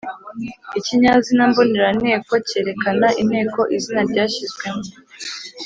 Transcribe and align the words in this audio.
–Ikinyazina 0.79 1.43
mboneranteko 1.51 2.33
kerekana 2.49 3.07
inteko 3.21 3.61
izina 3.75 4.01
ryashyizwemo. 4.09 4.83